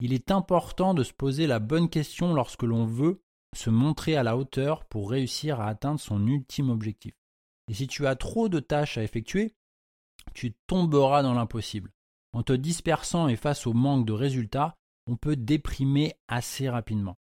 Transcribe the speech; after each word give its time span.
Il 0.00 0.12
est 0.12 0.30
important 0.30 0.94
de 0.94 1.02
se 1.02 1.12
poser 1.12 1.46
la 1.46 1.58
bonne 1.58 1.88
question 1.88 2.32
lorsque 2.32 2.62
l'on 2.62 2.84
veut 2.84 3.20
se 3.56 3.70
montrer 3.70 4.16
à 4.16 4.22
la 4.22 4.36
hauteur 4.36 4.84
pour 4.84 5.10
réussir 5.10 5.60
à 5.60 5.68
atteindre 5.68 6.00
son 6.00 6.26
ultime 6.26 6.70
objectif. 6.70 7.14
Et 7.68 7.74
si 7.74 7.86
tu 7.86 8.06
as 8.06 8.16
trop 8.16 8.48
de 8.48 8.60
tâches 8.60 8.98
à 8.98 9.02
effectuer, 9.02 9.54
tu 10.34 10.54
tomberas 10.66 11.22
dans 11.22 11.34
l'impossible. 11.34 11.92
En 12.32 12.42
te 12.42 12.52
dispersant 12.52 13.28
et 13.28 13.36
face 13.36 13.66
au 13.66 13.72
manque 13.72 14.06
de 14.06 14.12
résultats, 14.12 14.76
on 15.06 15.16
peut 15.16 15.36
déprimer 15.36 16.14
assez 16.28 16.68
rapidement. 16.68 17.16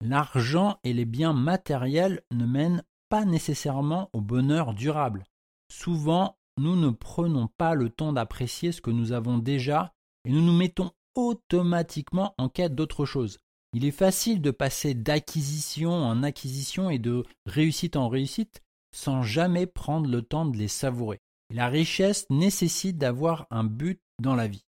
L'argent 0.00 0.78
et 0.84 0.92
les 0.92 1.04
biens 1.04 1.32
matériels 1.32 2.22
ne 2.30 2.46
mènent 2.46 2.82
pas 3.08 3.24
nécessairement 3.24 4.08
au 4.12 4.20
bonheur 4.20 4.74
durable. 4.74 5.24
Souvent, 5.70 6.38
nous 6.58 6.76
ne 6.76 6.90
prenons 6.90 7.48
pas 7.48 7.74
le 7.74 7.90
temps 7.90 8.12
d'apprécier 8.12 8.72
ce 8.72 8.80
que 8.80 8.90
nous 8.90 9.12
avons 9.12 9.38
déjà 9.38 9.94
et 10.24 10.30
nous 10.30 10.42
nous 10.42 10.56
mettons 10.56 10.92
automatiquement 11.14 12.34
en 12.38 12.48
quête 12.48 12.74
d'autre 12.74 13.04
chose. 13.04 13.38
Il 13.74 13.84
est 13.84 13.90
facile 13.90 14.42
de 14.42 14.50
passer 14.50 14.94
d'acquisition 14.94 15.92
en 15.92 16.22
acquisition 16.22 16.90
et 16.90 16.98
de 16.98 17.24
réussite 17.46 17.96
en 17.96 18.08
réussite 18.08 18.62
sans 18.94 19.22
jamais 19.22 19.66
prendre 19.66 20.10
le 20.10 20.22
temps 20.22 20.44
de 20.44 20.56
les 20.56 20.68
savourer. 20.68 21.18
la 21.50 21.68
richesse 21.68 22.26
nécessite 22.30 22.96
d'avoir 22.96 23.46
un 23.50 23.64
but 23.64 24.00
dans 24.18 24.34
la 24.34 24.48
vie. 24.48 24.64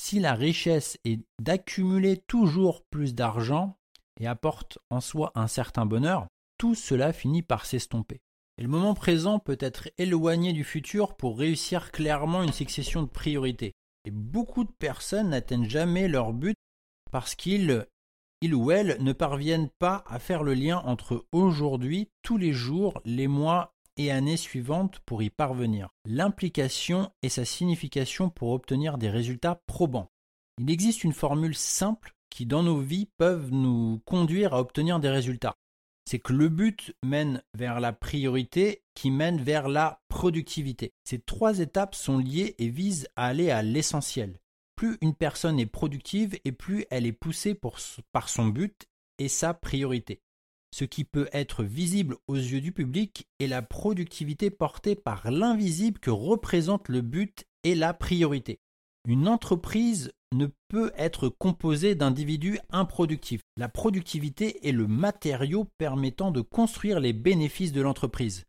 Si 0.00 0.18
la 0.18 0.34
richesse 0.34 0.98
est 1.04 1.20
d'accumuler 1.40 2.16
toujours 2.16 2.82
plus 2.90 3.14
d'argent 3.14 3.76
et 4.18 4.26
apporte 4.26 4.78
en 4.90 5.00
soi 5.00 5.30
un 5.34 5.46
certain 5.46 5.86
bonheur, 5.86 6.26
tout 6.58 6.74
cela 6.74 7.12
finit 7.12 7.42
par 7.42 7.64
s'estomper. 7.64 8.20
Et 8.58 8.62
le 8.62 8.68
moment 8.68 8.94
présent 8.94 9.38
peut 9.38 9.58
être 9.60 9.88
éloigné 9.98 10.52
du 10.52 10.64
futur 10.64 11.16
pour 11.16 11.38
réussir 11.38 11.92
clairement 11.92 12.42
une 12.42 12.52
succession 12.52 13.02
de 13.02 13.08
priorités. 13.08 13.74
Et 14.04 14.10
beaucoup 14.10 14.64
de 14.64 14.72
personnes 14.72 15.30
n'atteignent 15.30 15.68
jamais 15.68 16.08
leur 16.08 16.32
but 16.32 16.56
parce 17.10 17.34
qu'ils 17.34 17.86
ils 18.42 18.54
ou 18.54 18.70
elles 18.70 18.96
ne 19.00 19.12
parviennent 19.12 19.68
pas 19.68 20.02
à 20.06 20.18
faire 20.18 20.42
le 20.42 20.54
lien 20.54 20.78
entre 20.78 21.26
aujourd'hui, 21.30 22.08
tous 22.22 22.38
les 22.38 22.54
jours, 22.54 23.02
les 23.04 23.28
mois 23.28 23.74
et 23.98 24.10
années 24.10 24.38
suivantes 24.38 25.00
pour 25.00 25.22
y 25.22 25.28
parvenir. 25.28 25.90
L'implication 26.06 27.12
et 27.22 27.28
sa 27.28 27.44
signification 27.44 28.30
pour 28.30 28.52
obtenir 28.52 28.96
des 28.96 29.10
résultats 29.10 29.60
probants. 29.66 30.10
Il 30.58 30.70
existe 30.70 31.04
une 31.04 31.12
formule 31.12 31.54
simple 31.54 32.14
qui 32.30 32.46
dans 32.46 32.62
nos 32.62 32.78
vies 32.78 33.08
peuvent 33.18 33.50
nous 33.50 34.00
conduire 34.06 34.54
à 34.54 34.60
obtenir 34.60 35.00
des 35.00 35.10
résultats. 35.10 35.56
C'est 36.04 36.18
que 36.18 36.32
le 36.32 36.48
but 36.48 36.94
mène 37.04 37.42
vers 37.54 37.80
la 37.80 37.92
priorité 37.92 38.82
qui 38.94 39.10
mène 39.10 39.40
vers 39.40 39.68
la 39.68 40.02
productivité. 40.08 40.92
Ces 41.04 41.20
trois 41.20 41.58
étapes 41.60 41.94
sont 41.94 42.18
liées 42.18 42.54
et 42.58 42.68
visent 42.68 43.08
à 43.16 43.26
aller 43.26 43.50
à 43.50 43.62
l'essentiel. 43.62 44.40
Plus 44.76 44.98
une 45.02 45.14
personne 45.14 45.60
est 45.60 45.66
productive 45.66 46.38
et 46.44 46.52
plus 46.52 46.86
elle 46.90 47.06
est 47.06 47.12
poussée 47.12 47.58
par 48.12 48.28
son 48.28 48.46
but 48.46 48.88
et 49.18 49.28
sa 49.28 49.54
priorité. 49.54 50.22
Ce 50.72 50.84
qui 50.84 51.04
peut 51.04 51.28
être 51.32 51.64
visible 51.64 52.16
aux 52.28 52.36
yeux 52.36 52.60
du 52.60 52.72
public 52.72 53.28
est 53.40 53.48
la 53.48 53.60
productivité 53.60 54.50
portée 54.50 54.94
par 54.94 55.30
l'invisible 55.30 55.98
que 55.98 56.10
représente 56.10 56.88
le 56.88 57.02
but 57.02 57.44
et 57.64 57.74
la 57.74 57.92
priorité. 57.92 58.60
Une 59.08 59.28
entreprise 59.28 60.12
ne 60.32 60.46
peut 60.68 60.92
être 60.96 61.28
composée 61.28 61.94
d'individus 61.94 62.58
improductifs. 62.70 63.42
La 63.56 63.68
productivité 63.68 64.68
est 64.68 64.72
le 64.72 64.86
matériau 64.86 65.66
permettant 65.78 66.30
de 66.30 66.40
construire 66.40 67.00
les 67.00 67.12
bénéfices 67.12 67.72
de 67.72 67.80
l'entreprise. 67.80 68.44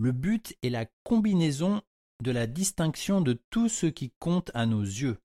Le 0.00 0.12
but 0.12 0.56
est 0.62 0.70
la 0.70 0.86
combinaison 1.04 1.82
de 2.22 2.30
la 2.30 2.46
distinction 2.46 3.20
de 3.20 3.40
tout 3.50 3.68
ce 3.68 3.86
qui 3.86 4.12
compte 4.18 4.50
à 4.54 4.66
nos 4.66 4.82
yeux. 4.82 5.18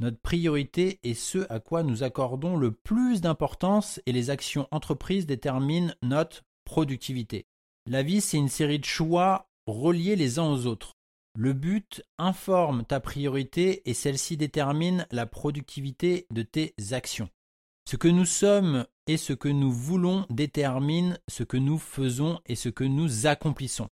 Notre 0.00 0.20
priorité 0.20 0.98
est 1.02 1.14
ce 1.14 1.46
à 1.52 1.60
quoi 1.60 1.82
nous 1.82 2.02
accordons 2.02 2.56
le 2.56 2.72
plus 2.72 3.20
d'importance 3.20 4.00
et 4.06 4.12
les 4.12 4.30
actions 4.30 4.66
entreprises 4.70 5.26
déterminent 5.26 5.92
notre 6.02 6.42
productivité. 6.64 7.46
La 7.86 8.02
vie, 8.02 8.20
c'est 8.20 8.38
une 8.38 8.48
série 8.48 8.78
de 8.78 8.84
choix 8.84 9.50
reliés 9.66 10.16
les 10.16 10.38
uns 10.38 10.50
aux 10.50 10.66
autres. 10.66 10.96
Le 11.36 11.52
but 11.52 12.02
informe 12.18 12.84
ta 12.84 12.98
priorité 12.98 13.88
et 13.88 13.94
celle-ci 13.94 14.36
détermine 14.36 15.06
la 15.10 15.26
productivité 15.26 16.26
de 16.32 16.42
tes 16.42 16.74
actions. 16.90 17.28
Ce 17.88 17.96
que 17.96 18.08
nous 18.08 18.24
sommes 18.24 18.86
et 19.06 19.16
ce 19.16 19.32
que 19.32 19.48
nous 19.48 19.72
voulons 19.72 20.26
détermine 20.30 21.18
ce 21.28 21.42
que 21.44 21.56
nous 21.56 21.78
faisons 21.78 22.40
et 22.46 22.56
ce 22.56 22.68
que 22.68 22.84
nous 22.84 23.26
accomplissons. 23.26 23.88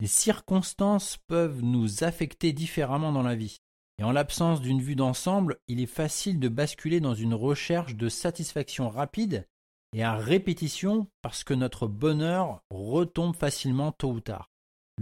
Les 0.00 0.06
circonstances 0.06 1.18
peuvent 1.26 1.62
nous 1.62 2.04
affecter 2.04 2.52
différemment 2.52 3.12
dans 3.12 3.22
la 3.22 3.36
vie. 3.36 3.58
Et 3.98 4.04
en 4.04 4.12
l'absence 4.12 4.60
d'une 4.60 4.80
vue 4.80 4.96
d'ensemble, 4.96 5.58
il 5.68 5.80
est 5.80 5.86
facile 5.86 6.40
de 6.40 6.48
basculer 6.48 7.00
dans 7.00 7.14
une 7.14 7.34
recherche 7.34 7.94
de 7.94 8.08
satisfaction 8.08 8.88
rapide 8.88 9.46
et 9.94 10.02
à 10.02 10.16
répétition 10.16 11.06
parce 11.20 11.44
que 11.44 11.54
notre 11.54 11.86
bonheur 11.86 12.62
retombe 12.70 13.36
facilement 13.36 13.92
tôt 13.92 14.12
ou 14.12 14.20
tard. 14.20 14.51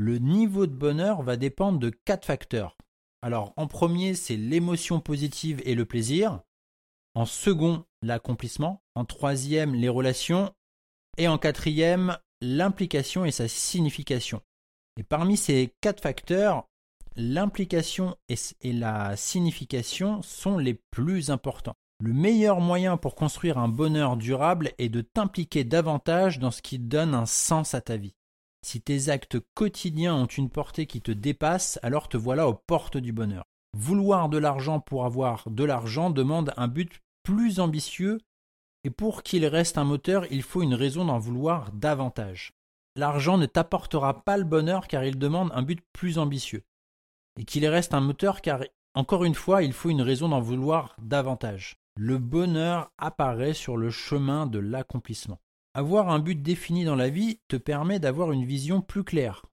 Le 0.03 0.17
niveau 0.17 0.67
de 0.67 0.73
bonheur 0.73 1.21
va 1.21 1.37
dépendre 1.37 1.79
de 1.79 1.91
quatre 1.91 2.25
facteurs. 2.25 2.75
Alors 3.21 3.53
en 3.59 3.67
premier, 3.67 4.15
c'est 4.15 4.39
l'émotion 4.39 4.99
positive 4.99 5.61
et 5.67 5.75
le 5.75 5.85
plaisir. 5.85 6.41
En 7.15 7.27
second, 7.27 7.85
l'accomplissement. 8.01 8.83
En 8.95 9.05
troisième, 9.05 9.75
les 9.75 9.91
relations. 9.91 10.55
Et 11.19 11.29
en 11.29 11.37
quatrième, 11.37 12.17
l'implication 12.41 13.27
et 13.27 13.31
sa 13.31 13.47
signification. 13.47 14.41
Et 14.97 15.03
parmi 15.03 15.37
ces 15.37 15.75
quatre 15.83 16.03
facteurs, 16.03 16.67
l'implication 17.15 18.17
et 18.31 18.73
la 18.73 19.19
signification 19.19 20.23
sont 20.23 20.57
les 20.57 20.81
plus 20.91 21.29
importants. 21.29 21.77
Le 22.03 22.15
meilleur 22.15 22.61
moyen 22.61 22.97
pour 22.97 23.17
construire 23.17 23.59
un 23.59 23.69
bonheur 23.69 24.17
durable 24.17 24.73
est 24.79 24.89
de 24.89 25.03
t'impliquer 25.03 25.65
davantage 25.65 26.39
dans 26.39 26.51
ce 26.51 26.63
qui 26.63 26.79
donne 26.79 27.15
un 27.15 27.27
sens 27.27 27.75
à 27.75 27.83
ta 27.83 27.99
vie. 27.99 28.15
Si 28.63 28.81
tes 28.81 29.09
actes 29.09 29.39
quotidiens 29.55 30.15
ont 30.15 30.27
une 30.27 30.51
portée 30.51 30.87
qui 30.87 31.01
te 31.01 31.13
dépasse, 31.13 31.79
alors 31.83 32.09
te 32.09 32.17
voilà 32.17 32.47
aux 32.49 32.55
portes 32.55 32.99
du 32.99 33.13
bonheur. 33.13 33.45
Vouloir 33.77 34.29
de 34.29 34.39
l'argent 34.39 34.81
pour 34.81 35.05
avoir 35.05 35.49
de 35.49 35.65
l'argent 35.65 36.11
demande 36.11 36.53
un 36.57 36.69
but 36.69 37.01
plus 37.23 37.61
ambitieux 37.61 38.19
et 38.85 38.91
pour 38.91 39.23
qu'il 39.23 39.45
reste 39.47 39.79
un 39.79 39.85
moteur, 39.85 40.27
il 40.31 40.43
faut 40.43 40.63
une 40.63 40.75
raison 40.75 41.05
d'en 41.05 41.19
vouloir 41.19 41.71
davantage. 41.73 42.53
L'argent 42.97 43.39
ne 43.39 43.47
t'apportera 43.47 44.25
pas 44.25 44.37
le 44.37 44.45
bonheur 44.45 44.89
car 44.89 45.05
il 45.05 45.19
demande 45.19 45.51
un 45.55 45.63
but 45.63 45.81
plus 45.93 46.19
ambitieux. 46.19 46.65
Et 47.39 47.45
qu'il 47.45 47.67
reste 47.67 47.95
un 47.95 48.01
moteur 48.01 48.41
car, 48.41 48.61
encore 48.95 49.25
une 49.25 49.35
fois, 49.35 49.63
il 49.63 49.73
faut 49.73 49.91
une 49.91 50.03
raison 50.03 50.29
d'en 50.29 50.41
vouloir 50.41 50.97
davantage. 51.01 51.77
Le 51.97 52.19
bonheur 52.19 52.91
apparaît 52.99 53.55
sur 53.55 53.77
le 53.77 53.91
chemin 53.91 54.47
de 54.47 54.59
l'accomplissement. 54.59 55.41
Avoir 55.75 56.09
un 56.09 56.19
but 56.19 56.43
défini 56.43 56.85
dans 56.85 56.97
la 56.97 57.09
vie 57.09 57.39
te 57.49 57.57
permet 57.57 58.01
d'avoir 58.01 58.33
une 58.33 58.45
vision 58.45 58.81
plus 58.81 59.05
claire. 59.05 59.47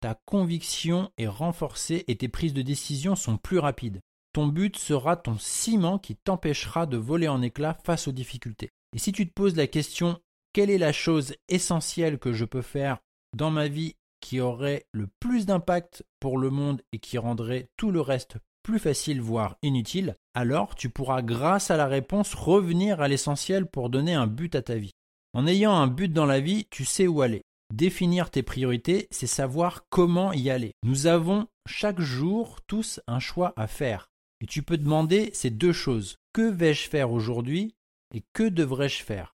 Ta 0.00 0.14
conviction 0.24 1.10
est 1.18 1.26
renforcée 1.26 2.04
et 2.06 2.16
tes 2.16 2.28
prises 2.28 2.54
de 2.54 2.62
décision 2.62 3.16
sont 3.16 3.36
plus 3.36 3.58
rapides. 3.58 4.00
Ton 4.32 4.46
but 4.46 4.76
sera 4.76 5.16
ton 5.16 5.36
ciment 5.36 5.98
qui 5.98 6.14
t'empêchera 6.14 6.86
de 6.86 6.96
voler 6.96 7.26
en 7.26 7.42
éclats 7.42 7.78
face 7.84 8.06
aux 8.06 8.12
difficultés. 8.12 8.70
Et 8.94 8.98
si 8.98 9.10
tu 9.10 9.26
te 9.26 9.32
poses 9.32 9.56
la 9.56 9.66
question 9.66 10.20
quelle 10.52 10.70
est 10.70 10.78
la 10.78 10.92
chose 10.92 11.34
essentielle 11.48 12.18
que 12.18 12.32
je 12.32 12.44
peux 12.44 12.62
faire 12.62 12.98
dans 13.36 13.50
ma 13.50 13.68
vie 13.68 13.96
qui 14.20 14.40
aurait 14.40 14.86
le 14.92 15.08
plus 15.20 15.46
d'impact 15.46 16.04
pour 16.20 16.38
le 16.38 16.50
monde 16.50 16.82
et 16.92 16.98
qui 16.98 17.18
rendrait 17.18 17.68
tout 17.76 17.90
le 17.90 18.00
reste 18.00 18.38
plus 18.62 18.78
facile, 18.78 19.20
voire 19.20 19.56
inutile, 19.62 20.16
alors 20.34 20.74
tu 20.74 20.90
pourras, 20.90 21.22
grâce 21.22 21.70
à 21.70 21.76
la 21.76 21.86
réponse, 21.86 22.34
revenir 22.34 23.00
à 23.00 23.08
l'essentiel 23.08 23.66
pour 23.66 23.88
donner 23.88 24.14
un 24.14 24.26
but 24.26 24.54
à 24.54 24.62
ta 24.62 24.76
vie. 24.76 24.92
En 25.34 25.46
ayant 25.46 25.72
un 25.72 25.86
but 25.86 26.12
dans 26.12 26.26
la 26.26 26.40
vie, 26.40 26.66
tu 26.70 26.84
sais 26.84 27.06
où 27.06 27.22
aller. 27.22 27.42
Définir 27.72 28.30
tes 28.30 28.42
priorités, 28.42 29.08
c'est 29.10 29.26
savoir 29.26 29.84
comment 29.90 30.32
y 30.32 30.48
aller. 30.48 30.72
Nous 30.82 31.06
avons 31.06 31.46
chaque 31.68 32.00
jour 32.00 32.60
tous 32.66 33.00
un 33.06 33.20
choix 33.20 33.52
à 33.56 33.66
faire. 33.66 34.08
Et 34.40 34.46
tu 34.46 34.62
peux 34.62 34.78
demander 34.78 35.30
ces 35.34 35.50
deux 35.50 35.72
choses. 35.72 36.16
Que 36.32 36.48
vais-je 36.48 36.88
faire 36.88 37.12
aujourd'hui 37.12 37.74
et 38.14 38.22
que 38.32 38.48
devrais-je 38.48 39.02
faire? 39.02 39.34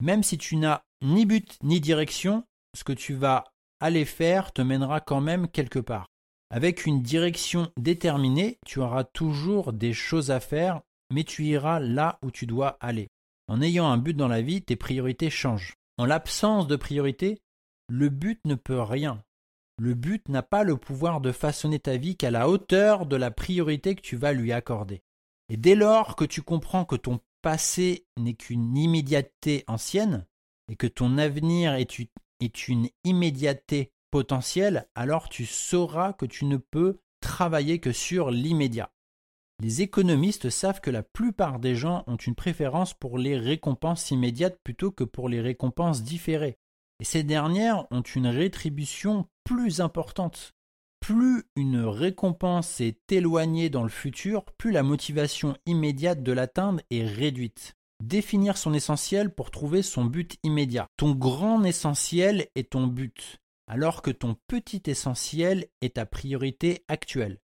Même 0.00 0.22
si 0.22 0.38
tu 0.38 0.56
n'as 0.56 0.82
ni 1.02 1.26
but 1.26 1.58
ni 1.62 1.80
direction, 1.80 2.44
ce 2.76 2.84
que 2.84 2.92
tu 2.92 3.14
vas 3.14 3.44
aller 3.80 4.04
faire 4.04 4.52
te 4.52 4.62
mènera 4.62 5.00
quand 5.00 5.20
même 5.20 5.48
quelque 5.48 5.80
part. 5.80 6.06
Avec 6.50 6.86
une 6.86 7.02
direction 7.02 7.72
déterminée, 7.78 8.58
tu 8.66 8.78
auras 8.78 9.04
toujours 9.04 9.72
des 9.72 9.92
choses 9.92 10.30
à 10.30 10.38
faire, 10.38 10.82
mais 11.10 11.24
tu 11.24 11.44
iras 11.46 11.80
là 11.80 12.18
où 12.22 12.30
tu 12.30 12.46
dois 12.46 12.76
aller. 12.80 13.08
En 13.52 13.60
ayant 13.60 13.90
un 13.90 13.98
but 13.98 14.14
dans 14.14 14.28
la 14.28 14.40
vie, 14.40 14.62
tes 14.62 14.76
priorités 14.76 15.28
changent. 15.28 15.74
En 15.98 16.06
l'absence 16.06 16.66
de 16.66 16.74
priorité, 16.74 17.42
le 17.86 18.08
but 18.08 18.40
ne 18.46 18.54
peut 18.54 18.80
rien. 18.80 19.22
Le 19.76 19.92
but 19.92 20.26
n'a 20.30 20.42
pas 20.42 20.64
le 20.64 20.78
pouvoir 20.78 21.20
de 21.20 21.32
façonner 21.32 21.78
ta 21.78 21.98
vie 21.98 22.16
qu'à 22.16 22.30
la 22.30 22.48
hauteur 22.48 23.04
de 23.04 23.14
la 23.14 23.30
priorité 23.30 23.94
que 23.94 24.00
tu 24.00 24.16
vas 24.16 24.32
lui 24.32 24.52
accorder. 24.52 25.02
Et 25.50 25.58
dès 25.58 25.74
lors 25.74 26.16
que 26.16 26.24
tu 26.24 26.40
comprends 26.40 26.86
que 26.86 26.96
ton 26.96 27.20
passé 27.42 28.06
n'est 28.18 28.32
qu'une 28.32 28.74
immédiateté 28.74 29.64
ancienne, 29.66 30.24
et 30.70 30.76
que 30.76 30.86
ton 30.86 31.18
avenir 31.18 31.74
est 31.74 32.68
une 32.68 32.88
immédiateté 33.04 33.92
potentielle, 34.10 34.88
alors 34.94 35.28
tu 35.28 35.44
sauras 35.44 36.14
que 36.14 36.24
tu 36.24 36.46
ne 36.46 36.56
peux 36.56 37.00
travailler 37.20 37.80
que 37.80 37.92
sur 37.92 38.30
l'immédiat. 38.30 38.90
Les 39.62 39.80
économistes 39.80 40.50
savent 40.50 40.80
que 40.80 40.90
la 40.90 41.04
plupart 41.04 41.60
des 41.60 41.76
gens 41.76 42.02
ont 42.08 42.16
une 42.16 42.34
préférence 42.34 42.94
pour 42.94 43.16
les 43.16 43.38
récompenses 43.38 44.10
immédiates 44.10 44.58
plutôt 44.64 44.90
que 44.90 45.04
pour 45.04 45.28
les 45.28 45.40
récompenses 45.40 46.02
différées. 46.02 46.58
Et 46.98 47.04
ces 47.04 47.22
dernières 47.22 47.86
ont 47.92 48.02
une 48.02 48.26
rétribution 48.26 49.28
plus 49.44 49.80
importante. 49.80 50.50
Plus 50.98 51.44
une 51.54 51.84
récompense 51.84 52.80
est 52.80 53.12
éloignée 53.12 53.70
dans 53.70 53.84
le 53.84 53.88
futur, 53.88 54.44
plus 54.58 54.72
la 54.72 54.82
motivation 54.82 55.56
immédiate 55.64 56.24
de 56.24 56.32
l'atteindre 56.32 56.80
est 56.90 57.06
réduite. 57.06 57.74
Définir 58.02 58.56
son 58.56 58.74
essentiel 58.74 59.32
pour 59.32 59.52
trouver 59.52 59.82
son 59.82 60.04
but 60.04 60.38
immédiat. 60.42 60.88
Ton 60.96 61.12
grand 61.12 61.62
essentiel 61.62 62.48
est 62.56 62.70
ton 62.70 62.88
but, 62.88 63.38
alors 63.68 64.02
que 64.02 64.10
ton 64.10 64.36
petit 64.48 64.82
essentiel 64.86 65.68
est 65.82 65.94
ta 65.94 66.04
priorité 66.04 66.84
actuelle. 66.88 67.38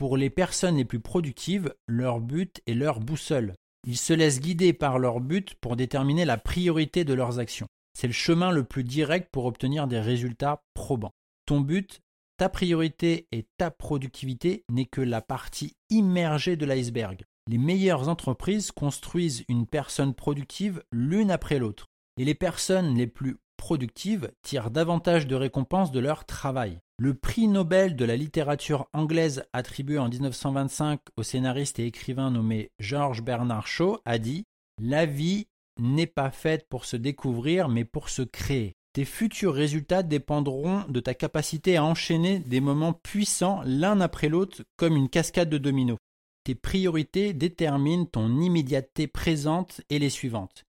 Pour 0.00 0.16
les 0.16 0.30
personnes 0.30 0.78
les 0.78 0.86
plus 0.86 0.98
productives, 0.98 1.74
leur 1.86 2.20
but 2.20 2.62
est 2.66 2.72
leur 2.72 3.00
boussole. 3.00 3.52
Ils 3.86 3.98
se 3.98 4.14
laissent 4.14 4.40
guider 4.40 4.72
par 4.72 4.98
leur 4.98 5.20
but 5.20 5.54
pour 5.56 5.76
déterminer 5.76 6.24
la 6.24 6.38
priorité 6.38 7.04
de 7.04 7.12
leurs 7.12 7.38
actions. 7.38 7.66
C'est 7.92 8.06
le 8.06 8.14
chemin 8.14 8.50
le 8.50 8.64
plus 8.64 8.82
direct 8.82 9.28
pour 9.30 9.44
obtenir 9.44 9.86
des 9.88 10.00
résultats 10.00 10.62
probants. 10.72 11.12
Ton 11.44 11.60
but, 11.60 12.00
ta 12.38 12.48
priorité 12.48 13.28
et 13.30 13.46
ta 13.58 13.70
productivité 13.70 14.64
n'est 14.72 14.86
que 14.86 15.02
la 15.02 15.20
partie 15.20 15.76
immergée 15.90 16.56
de 16.56 16.64
l'iceberg. 16.64 17.20
Les 17.46 17.58
meilleures 17.58 18.08
entreprises 18.08 18.72
construisent 18.72 19.44
une 19.48 19.66
personne 19.66 20.14
productive 20.14 20.82
l'une 20.92 21.30
après 21.30 21.58
l'autre. 21.58 21.88
Et 22.16 22.24
les 22.24 22.34
personnes 22.34 22.96
les 22.96 23.06
plus 23.06 23.36
productives 23.60 24.32
tirent 24.40 24.70
davantage 24.70 25.26
de 25.26 25.34
récompenses 25.34 25.92
de 25.92 26.00
leur 26.00 26.24
travail. 26.24 26.78
Le 26.98 27.12
prix 27.12 27.46
Nobel 27.46 27.94
de 27.94 28.06
la 28.06 28.16
littérature 28.16 28.88
anglaise 28.94 29.44
attribué 29.52 29.98
en 29.98 30.08
1925 30.08 30.98
au 31.18 31.22
scénariste 31.22 31.78
et 31.78 31.84
écrivain 31.84 32.30
nommé 32.30 32.70
George 32.78 33.22
Bernard 33.22 33.66
Shaw 33.66 33.98
a 34.06 34.16
dit 34.16 34.46
La 34.80 35.04
vie 35.04 35.46
n'est 35.78 36.06
pas 36.06 36.30
faite 36.30 36.66
pour 36.70 36.86
se 36.86 36.96
découvrir, 36.96 37.68
mais 37.68 37.84
pour 37.84 38.08
se 38.08 38.22
créer. 38.22 38.76
Tes 38.94 39.04
futurs 39.04 39.52
résultats 39.52 40.02
dépendront 40.02 40.84
de 40.88 41.00
ta 41.00 41.12
capacité 41.12 41.76
à 41.76 41.84
enchaîner 41.84 42.38
des 42.38 42.60
moments 42.60 42.94
puissants 42.94 43.60
l'un 43.66 44.00
après 44.00 44.30
l'autre 44.30 44.62
comme 44.78 44.96
une 44.96 45.10
cascade 45.10 45.50
de 45.50 45.58
dominos. 45.58 45.98
Tes 46.44 46.54
priorités 46.54 47.34
déterminent 47.34 48.06
ton 48.06 48.40
immédiateté 48.40 49.06
présente 49.06 49.82
et 49.90 49.98
les 49.98 50.08
suivantes. 50.08 50.64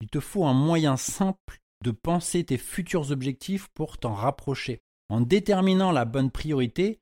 Il 0.00 0.08
te 0.08 0.20
faut 0.20 0.44
un 0.44 0.54
moyen 0.54 0.96
simple 0.96 1.60
de 1.82 1.90
penser 1.90 2.44
tes 2.44 2.58
futurs 2.58 3.10
objectifs 3.10 3.68
pour 3.74 3.98
t'en 3.98 4.14
rapprocher. 4.14 4.80
En 5.08 5.20
déterminant 5.20 5.92
la 5.92 6.04
bonne 6.04 6.30
priorité, 6.30 7.00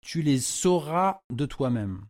tu 0.00 0.22
les 0.22 0.38
sauras 0.38 1.20
de 1.30 1.46
toi-même. 1.46 2.06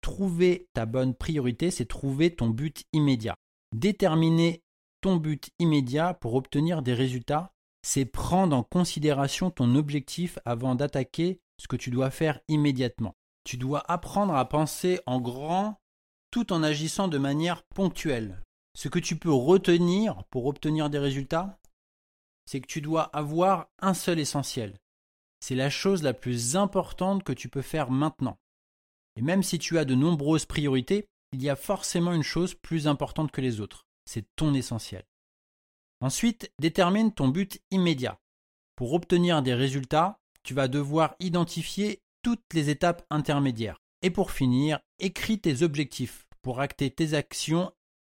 Trouver 0.00 0.68
ta 0.72 0.86
bonne 0.86 1.14
priorité, 1.14 1.70
c'est 1.70 1.86
trouver 1.86 2.34
ton 2.34 2.48
but 2.48 2.84
immédiat. 2.92 3.34
Déterminer 3.74 4.62
ton 5.00 5.16
but 5.16 5.50
immédiat 5.58 6.14
pour 6.14 6.34
obtenir 6.34 6.82
des 6.82 6.94
résultats, 6.94 7.52
c'est 7.82 8.04
prendre 8.04 8.56
en 8.56 8.62
considération 8.62 9.50
ton 9.50 9.74
objectif 9.74 10.38
avant 10.44 10.74
d'attaquer 10.74 11.40
ce 11.58 11.68
que 11.68 11.76
tu 11.76 11.90
dois 11.90 12.10
faire 12.10 12.40
immédiatement. 12.48 13.14
Tu 13.44 13.56
dois 13.56 13.82
apprendre 13.90 14.34
à 14.34 14.48
penser 14.48 15.00
en 15.06 15.20
grand 15.20 15.80
tout 16.30 16.52
en 16.52 16.62
agissant 16.62 17.08
de 17.08 17.18
manière 17.18 17.62
ponctuelle. 17.74 18.42
Ce 18.74 18.88
que 18.88 18.98
tu 18.98 19.16
peux 19.16 19.32
retenir 19.32 20.24
pour 20.30 20.46
obtenir 20.46 20.90
des 20.90 20.98
résultats, 20.98 21.58
c'est 22.46 22.60
que 22.60 22.66
tu 22.66 22.80
dois 22.80 23.04
avoir 23.16 23.68
un 23.80 23.94
seul 23.94 24.18
essentiel. 24.18 24.78
C'est 25.40 25.54
la 25.54 25.70
chose 25.70 26.02
la 26.02 26.14
plus 26.14 26.56
importante 26.56 27.22
que 27.22 27.32
tu 27.32 27.48
peux 27.48 27.62
faire 27.62 27.90
maintenant. 27.90 28.38
Et 29.16 29.22
même 29.22 29.42
si 29.42 29.58
tu 29.58 29.78
as 29.78 29.84
de 29.84 29.94
nombreuses 29.94 30.46
priorités, 30.46 31.08
il 31.32 31.42
y 31.42 31.48
a 31.48 31.56
forcément 31.56 32.12
une 32.12 32.22
chose 32.22 32.54
plus 32.54 32.86
importante 32.86 33.30
que 33.30 33.40
les 33.40 33.60
autres. 33.60 33.86
C'est 34.04 34.26
ton 34.36 34.54
essentiel. 34.54 35.04
Ensuite, 36.00 36.50
détermine 36.58 37.12
ton 37.12 37.28
but 37.28 37.60
immédiat. 37.70 38.18
Pour 38.76 38.94
obtenir 38.94 39.42
des 39.42 39.54
résultats, 39.54 40.18
tu 40.42 40.54
vas 40.54 40.68
devoir 40.68 41.14
identifier 41.20 42.02
toutes 42.22 42.54
les 42.54 42.70
étapes 42.70 43.04
intermédiaires. 43.10 43.80
Et 44.02 44.10
pour 44.10 44.30
finir, 44.30 44.80
écris 44.98 45.38
tes 45.38 45.62
objectifs 45.62 46.26
pour 46.42 46.60
acter 46.60 46.90
tes 46.90 47.14
actions 47.14 47.72